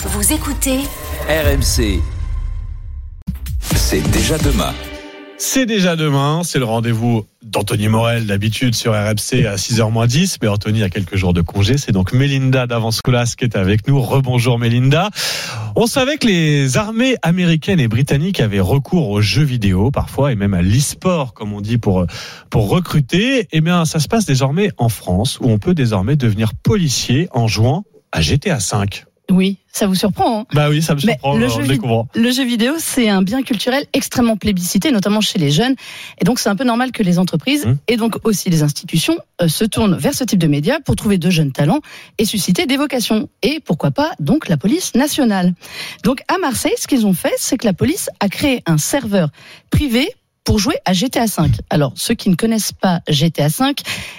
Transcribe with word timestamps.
Vous 0.00 0.32
écoutez 0.32 0.78
RMC. 1.28 2.00
C'est 3.74 4.10
déjà 4.12 4.38
demain. 4.38 4.72
C'est 5.38 5.66
déjà 5.66 5.96
demain, 5.96 6.42
c'est 6.44 6.60
le 6.60 6.66
rendez-vous 6.66 7.26
d'Anthony 7.42 7.88
Morel 7.88 8.24
d'habitude 8.26 8.76
sur 8.76 8.92
RMC 8.92 9.44
à 9.44 9.56
6h10, 9.56 10.36
mais 10.40 10.46
Anthony 10.46 10.84
a 10.84 10.88
quelques 10.88 11.16
jours 11.16 11.32
de 11.32 11.40
congé, 11.40 11.78
c'est 11.78 11.90
donc 11.90 12.12
Mélinda 12.12 12.68
d'Avance-Colas 12.68 13.34
qui 13.36 13.44
est 13.44 13.56
avec 13.56 13.88
nous. 13.88 14.00
Rebonjour 14.00 14.60
Mélinda. 14.60 15.10
On 15.74 15.88
savait 15.88 16.16
que 16.16 16.28
les 16.28 16.76
armées 16.76 17.16
américaines 17.22 17.80
et 17.80 17.88
britanniques 17.88 18.38
avaient 18.38 18.60
recours 18.60 19.10
aux 19.10 19.20
jeux 19.20 19.42
vidéo 19.42 19.90
parfois 19.90 20.30
et 20.30 20.36
même 20.36 20.54
à 20.54 20.62
l'e-sport 20.62 21.34
comme 21.34 21.52
on 21.52 21.60
dit 21.60 21.78
pour 21.78 22.06
pour 22.50 22.68
recruter. 22.68 23.48
Eh 23.50 23.60
bien, 23.60 23.84
ça 23.84 23.98
se 23.98 24.06
passe 24.06 24.26
désormais 24.26 24.70
en 24.78 24.90
France 24.90 25.40
où 25.40 25.50
on 25.50 25.58
peut 25.58 25.74
désormais 25.74 26.14
devenir 26.14 26.54
policier 26.54 27.28
en 27.32 27.48
jouant 27.48 27.82
à 28.12 28.20
GTA 28.20 28.60
5. 28.60 29.07
Oui, 29.30 29.58
ça 29.70 29.86
vous 29.86 29.94
surprend. 29.94 30.40
Hein 30.40 30.46
bah 30.54 30.70
oui, 30.70 30.80
ça 30.80 30.94
me 30.94 31.00
surprend. 31.00 31.36
le, 31.36 31.48
jeu 31.48 31.60
le, 32.14 32.30
jeu 32.30 32.44
vidéo, 32.44 32.74
c'est 32.78 33.10
un 33.10 33.20
bien 33.20 33.42
culturel 33.42 33.84
extrêmement 33.92 34.36
plébiscité, 34.36 34.90
notamment 34.90 35.20
chez 35.20 35.38
les 35.38 35.50
jeunes. 35.50 35.74
Et 36.20 36.24
donc, 36.24 36.38
c'est 36.38 36.48
un 36.48 36.56
peu 36.56 36.64
normal 36.64 36.92
que 36.92 37.02
les 37.02 37.18
entreprises 37.18 37.66
mmh. 37.66 37.76
et 37.88 37.96
donc 37.98 38.16
aussi 38.24 38.48
les 38.48 38.62
institutions 38.62 39.18
euh, 39.42 39.48
se 39.48 39.64
tournent 39.64 39.96
vers 39.96 40.14
ce 40.14 40.24
type 40.24 40.38
de 40.38 40.46
médias 40.46 40.80
pour 40.80 40.96
trouver 40.96 41.18
de 41.18 41.28
jeunes 41.28 41.52
talents 41.52 41.80
et 42.16 42.24
susciter 42.24 42.66
des 42.66 42.78
vocations. 42.78 43.28
Et 43.42 43.60
pourquoi 43.60 43.90
pas, 43.90 44.12
donc, 44.18 44.48
la 44.48 44.56
police 44.56 44.94
nationale. 44.94 45.52
Donc, 46.04 46.22
à 46.28 46.38
Marseille, 46.38 46.74
ce 46.78 46.86
qu'ils 46.86 47.06
ont 47.06 47.14
fait, 47.14 47.34
c'est 47.36 47.58
que 47.58 47.66
la 47.66 47.74
police 47.74 48.08
a 48.20 48.28
créé 48.28 48.62
un 48.64 48.78
serveur 48.78 49.28
privé 49.70 50.08
pour 50.48 50.58
jouer 50.58 50.76
à 50.86 50.94
GTA 50.94 51.26
V. 51.26 51.50
Alors, 51.68 51.92
ceux 51.94 52.14
qui 52.14 52.30
ne 52.30 52.34
connaissent 52.34 52.72
pas 52.72 53.02
GTA 53.06 53.48
V, 53.48 53.74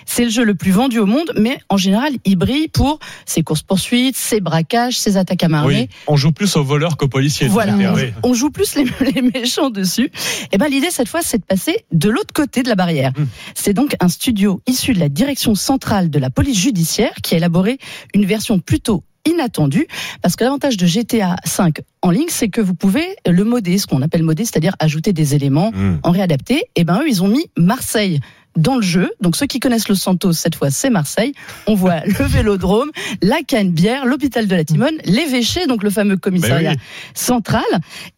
c'est 0.06 0.26
le 0.26 0.30
jeu 0.30 0.44
le 0.44 0.54
plus 0.54 0.70
vendu 0.70 1.00
au 1.00 1.08
monde, 1.08 1.32
mais 1.36 1.58
en 1.70 1.78
général, 1.78 2.14
il 2.24 2.36
brille 2.36 2.68
pour 2.68 3.00
ses 3.26 3.42
courses-poursuites, 3.42 4.16
ses 4.16 4.40
braquages, 4.40 4.96
ses 4.96 5.18
attaques 5.18 5.44
à 5.44 5.48
main 5.48 5.66
Oui, 5.66 5.90
on 6.06 6.18
joue 6.18 6.32
plus 6.32 6.56
aux 6.56 6.64
voleurs 6.64 6.98
qu'aux 6.98 7.08
policiers. 7.08 7.48
Voilà, 7.48 7.74
on, 8.22 8.36
joue 8.36 8.52
plus 8.52 8.76
les, 8.76 8.86
les, 9.12 9.24
méchants 9.24 9.72
dessus. 9.72 10.12
Et 10.44 10.50
eh 10.52 10.58
ben, 10.60 10.68
l'idée, 10.68 10.92
cette 10.92 11.08
fois, 11.08 11.22
c'est 11.24 11.40
de 11.40 11.46
passer 11.46 11.84
de 11.92 12.10
l'autre 12.10 12.32
côté 12.32 12.62
de 12.62 12.70
la 12.70 12.76
barrière. 12.76 13.12
Hum. 13.18 13.28
C'est 13.56 13.74
donc 13.74 13.96
un 14.00 14.08
studio 14.08 14.62
issu 14.68 14.94
de 14.94 15.00
la 15.00 15.10
direction 15.10 15.56
centrale 15.56 16.12
de 16.12 16.20
la 16.20 16.30
police 16.30 16.60
judiciaire 16.60 17.16
qui 17.24 17.34
a 17.34 17.38
élaboré 17.38 17.80
une 18.14 18.26
version 18.26 18.60
plutôt 18.60 19.04
inattendu 19.26 19.88
parce 20.22 20.36
que 20.36 20.44
l'avantage 20.44 20.78
de 20.78 20.86
GTA 20.86 21.36
5 21.46 21.82
en 22.02 22.12
ligne, 22.12 22.28
c'est 22.30 22.50
que 22.50 22.62
vous 22.62 22.76
pouvez 22.76 23.16
le 23.28 23.44
modder, 23.44 23.78
ce 23.78 23.88
qu'on 23.88 24.02
appelle 24.02 24.24
modder, 24.24 24.46
c'est-à-dire 24.46 24.76
ajouter 24.80 25.14
des 25.14 25.36
éléments, 25.36 25.72
hmm. 25.72 26.00
en 26.04 26.12
réadapter. 26.12 26.56
Et 26.56 26.82
eh 26.82 26.84
ben 26.84 27.02
eux, 27.02 27.08
ils 27.08 27.24
ont 27.24 27.28
mis 27.28 27.50
Marseille 27.58 28.20
dans 28.56 28.76
le 28.76 28.82
jeu. 28.82 29.12
Donc 29.22 29.36
ceux 29.36 29.46
qui 29.46 29.60
connaissent 29.60 29.90
le 29.90 29.96
Santos, 29.96 30.34
cette 30.34 30.56
fois, 30.56 30.70
c'est 30.70 30.90
Marseille. 30.90 31.34
On 31.68 31.76
voit 31.76 32.00
le 32.06 32.26
Vélodrome, 32.26 32.92
la 33.22 33.42
Canebière, 33.46 34.06
l'hôpital 34.06 34.48
de 34.48 34.56
la 34.56 34.64
Timone, 34.64 34.96
l'évêché, 35.06 35.68
donc 35.68 35.84
le 35.84 35.90
fameux 35.90 36.18
commissariat 36.18 36.74
ben 36.74 36.80
central. 37.14 37.64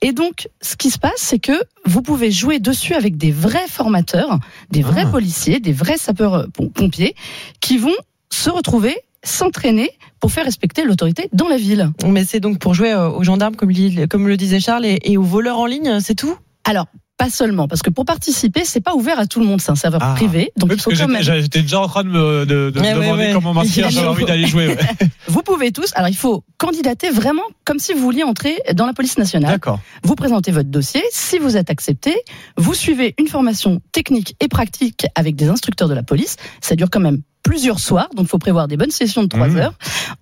Et 0.02 0.12
donc, 0.12 0.50
ce 0.62 0.76
qui 0.76 0.90
se 0.90 1.00
passe, 1.00 1.18
c'est 1.18 1.40
que 1.40 1.60
vous 1.86 2.02
pouvez 2.02 2.32
jouer 2.32 2.60
dessus 2.60 2.94
avec 2.94 3.18
des 3.18 3.32
vrais 3.32 3.68
formateurs, 3.68 4.40
des 4.72 4.82
vrais 4.82 5.06
ah. 5.06 5.12
policiers, 5.12 5.60
des 5.60 5.74
vrais 5.74 5.98
sapeurs 5.98 6.48
pompiers, 6.74 7.16
qui 7.60 7.78
vont 7.78 7.96
se 8.30 8.50
retrouver 8.50 8.96
s'entraîner 9.24 9.92
pour 10.20 10.32
faire 10.32 10.46
respecter 10.46 10.84
l'autorité 10.84 11.30
dans 11.34 11.48
la 11.48 11.58
ville. 11.58 11.92
Mais 12.06 12.24
c'est 12.24 12.40
donc 12.40 12.60
pour 12.60 12.74
jouer 12.74 12.92
euh, 12.92 13.10
aux 13.10 13.24
gendarmes, 13.24 13.56
comme, 13.56 13.70
le 13.70 14.38
disait 14.38 14.60
Charles, 14.60 14.86
et, 14.86 15.18
aux 15.18 15.24
voleurs 15.24 15.58
en 15.58 15.66
ligne, 15.66 16.00
c'est 16.00 16.16
tout? 16.16 16.36
Alors, 16.64 16.88
pas 17.22 17.30
seulement, 17.30 17.68
parce 17.68 17.84
que 17.84 17.92
pour 17.92 18.06
participer, 18.06 18.66
c'est 18.66 18.82
pas 18.82 18.96
ouvert 18.96 19.20
à 19.20 19.28
tout 19.28 19.40
le 19.40 19.46
monde, 19.46 19.62
c'est 19.62 19.70
un 19.70 19.76
serveur 19.76 20.02
ah. 20.02 20.16
privé. 20.16 20.52
Donc 20.58 20.74
J'étais 20.74 21.62
déjà 21.62 21.80
en 21.80 21.88
train 21.88 22.04
de 22.04 22.10
me, 22.10 22.46
demander 22.46 23.32
comment 23.32 23.54
m'inscrire, 23.54 23.92
j'avais 23.92 24.08
envie 24.08 24.26
d'aller 24.26 24.48
jouer. 24.48 24.76
vous 25.28 25.44
pouvez 25.44 25.72
tous, 25.72 25.92
alors 25.94 26.10
il 26.10 26.16
faut 26.16 26.44
candidater 26.58 27.12
vraiment 27.12 27.44
comme 27.64 27.78
si 27.78 27.94
vous 27.94 28.00
vouliez 28.00 28.24
entrer 28.24 28.58
dans 28.74 28.88
la 28.88 28.94
police 28.94 29.20
nationale. 29.20 29.52
D'accord. 29.52 29.80
Vous 30.02 30.16
présentez 30.16 30.52
votre 30.52 30.70
dossier, 30.70 31.04
si 31.12 31.38
vous 31.38 31.58
êtes 31.58 31.70
accepté, 31.70 32.16
vous 32.58 32.74
suivez 32.74 33.14
une 33.20 33.28
formation 33.28 33.82
technique 33.92 34.36
et 34.40 34.48
pratique 34.48 35.06
avec 35.14 35.36
des 35.36 35.48
instructeurs 35.48 35.90
de 35.90 35.94
la 35.94 36.04
police, 36.04 36.38
ça 36.60 36.76
dure 36.76 36.90
quand 36.90 37.02
même 37.02 37.22
plusieurs 37.44 37.80
soirs, 37.80 38.10
donc 38.16 38.26
il 38.26 38.30
faut 38.30 38.40
prévoir 38.40 38.68
des 38.68 38.78
bonnes 38.78 38.90
sessions 38.90 39.22
de 39.22 39.28
trois 39.28 39.48
mmh. 39.48 39.58
heures 39.58 39.74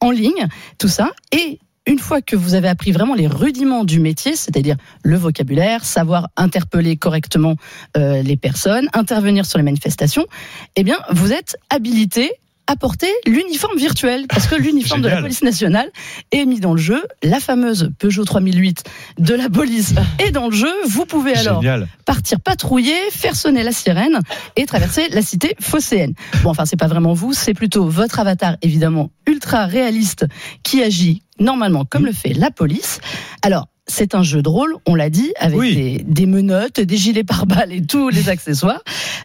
en 0.02 0.12
ligne, 0.12 0.48
tout 0.78 0.90
ça. 0.90 1.12
Et 1.32 1.60
une 1.90 1.98
fois 1.98 2.22
que 2.22 2.36
vous 2.36 2.54
avez 2.54 2.68
appris 2.68 2.92
vraiment 2.92 3.16
les 3.16 3.26
rudiments 3.26 3.84
du 3.84 4.00
métier, 4.00 4.36
c'est-à-dire 4.36 4.76
le 5.04 5.18
vocabulaire, 5.18 5.84
savoir 5.84 6.30
interpeller 6.38 6.98
correctement 6.98 7.56
euh, 7.98 8.22
les 8.22 8.38
personnes, 8.38 8.88
intervenir 8.94 9.44
sur 9.48 9.58
les 9.58 9.64
manifestations, 9.64 10.28
eh 10.76 10.84
bien, 10.84 11.00
vous 11.10 11.34
êtes 11.34 11.58
habilité 11.72 12.32
apporter 12.70 13.10
l'uniforme 13.26 13.78
virtuel 13.78 14.28
parce 14.30 14.46
que 14.46 14.56
l'uniforme 14.56 15.02
de 15.02 15.10
la 15.10 15.22
police 15.22 15.42
nationale 15.42 15.90
est 16.32 16.46
mis 16.46 16.60
dans 16.60 16.74
le 16.76 16.80
jeu. 16.80 17.04
La 17.24 17.40
fameuse 17.40 17.92
Peugeot 17.98 18.24
3008 18.24 18.84
de 19.18 19.34
la 19.34 19.50
police 19.50 19.96
est 20.20 20.30
dans 20.30 20.50
le 20.50 20.56
jeu. 20.56 20.72
Vous 20.86 21.06
pouvez 21.06 21.36
alors 21.36 21.64
partir 22.06 22.40
patrouiller, 22.40 22.96
faire 23.12 23.36
sonner 23.36 23.64
la 23.64 23.72
sirène 23.72 24.20
et 24.56 24.68
traverser 24.68 25.10
la 25.10 25.24
cité 25.24 25.56
phocéenne. 25.60 26.14
Bon, 26.44 26.52
enfin, 26.52 26.66
c'est 26.66 26.78
pas 26.78 26.88
vraiment 26.88 27.14
vous, 27.14 27.34
c'est 27.34 27.56
plutôt 27.56 27.88
votre 27.88 28.20
avatar 28.20 28.56
évidemment 28.62 29.10
ultra 29.26 29.66
réaliste 29.66 30.28
qui 30.62 30.84
agit 30.84 31.24
normalement 31.40 31.86
comme 31.86 32.06
le 32.06 32.14
fait 32.14 32.34
la 32.34 32.52
police. 32.52 33.00
Alors, 33.42 33.68
c'est 33.88 34.14
un 34.14 34.22
jeu 34.22 34.44
de 34.44 34.50
rôle, 34.50 34.76
on 34.86 34.94
l'a 34.94 35.10
dit, 35.10 35.34
avec 35.40 35.60
des, 35.60 36.06
des, 36.06 36.26
menottes, 36.28 36.80
des 36.80 36.98
gilets 36.98 37.24
pare-balles 37.24 37.74
et 37.74 37.84
tous 37.84 38.10
les 38.10 38.30
accessoires. 38.30 38.84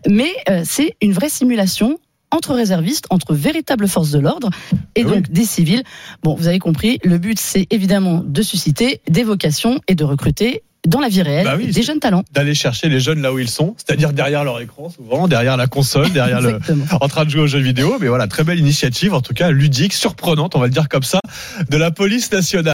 Mais 0.08 0.32
euh, 0.48 0.62
c'est 0.64 0.96
une 1.02 1.12
vraie 1.12 1.28
simulation 1.28 1.98
entre 2.34 2.54
réservistes, 2.54 3.06
entre 3.10 3.34
véritables 3.34 3.88
forces 3.88 4.10
de 4.10 4.18
l'ordre 4.18 4.50
et 4.94 5.02
ah 5.06 5.08
donc 5.08 5.30
des 5.30 5.44
civils. 5.44 5.84
Bon, 6.22 6.34
vous 6.34 6.48
avez 6.48 6.58
compris, 6.58 6.98
le 7.04 7.18
but 7.18 7.38
c'est 7.38 7.66
évidemment 7.70 8.22
de 8.24 8.42
susciter 8.42 9.00
des 9.08 9.22
vocations 9.22 9.80
et 9.88 9.94
de 9.94 10.04
recruter 10.04 10.62
dans 10.86 11.00
la 11.00 11.08
vie 11.08 11.22
réelle 11.22 11.46
bah 11.46 11.56
des 11.56 11.82
jeunes 11.82 12.00
talents. 12.00 12.24
D'aller 12.32 12.54
chercher 12.54 12.88
les 12.88 13.00
jeunes 13.00 13.22
là 13.22 13.32
où 13.32 13.38
ils 13.38 13.48
sont, 13.48 13.74
c'est-à-dire 13.78 14.12
derrière 14.12 14.44
leur 14.44 14.60
écran 14.60 14.90
souvent, 14.90 15.28
derrière 15.28 15.56
la 15.56 15.66
console, 15.66 16.10
derrière 16.12 16.40
le, 16.40 16.58
en 17.00 17.08
train 17.08 17.24
de 17.24 17.30
jouer 17.30 17.42
aux 17.42 17.46
jeux 17.46 17.60
vidéo. 17.60 17.96
Mais 18.00 18.08
voilà, 18.08 18.26
très 18.26 18.44
belle 18.44 18.58
initiative, 18.58 19.14
en 19.14 19.20
tout 19.20 19.32
cas 19.32 19.50
ludique, 19.50 19.94
surprenante, 19.94 20.56
on 20.56 20.60
va 20.60 20.66
le 20.66 20.72
dire 20.72 20.88
comme 20.88 21.02
ça, 21.02 21.20
de 21.70 21.76
la 21.76 21.90
police 21.90 22.30
nationale. 22.32 22.73